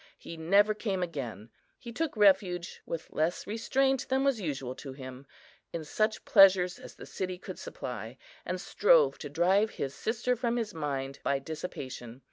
[0.17, 1.51] He never came again.
[1.77, 5.27] He took refuge, with less restraint than was usual to him,
[5.71, 10.55] in such pleasures as the city could supply, and strove to drive his sister from
[10.57, 12.19] his mind by dissipation.